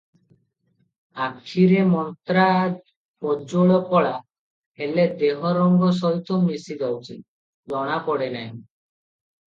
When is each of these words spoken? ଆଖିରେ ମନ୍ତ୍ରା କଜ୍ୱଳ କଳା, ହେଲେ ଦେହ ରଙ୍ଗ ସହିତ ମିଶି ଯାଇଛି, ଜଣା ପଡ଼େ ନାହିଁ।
ଆଖିରେ 1.25 1.83
ମନ୍ତ୍ରା 1.89 2.45
କଜ୍ୱଳ 3.25 3.77
କଳା, 3.91 4.15
ହେଲେ 4.83 5.05
ଦେହ 5.23 5.47
ରଙ୍ଗ 5.59 5.93
ସହିତ 6.01 6.41
ମିଶି 6.49 6.79
ଯାଇଛି, 6.83 7.19
ଜଣା 7.75 8.01
ପଡ଼େ 8.09 8.33
ନାହିଁ। 8.39 8.51